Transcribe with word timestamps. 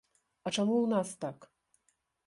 А 0.45 0.53
чаму 0.55 0.75
ў 0.81 0.87
нас 0.95 1.13
так? 1.27 1.37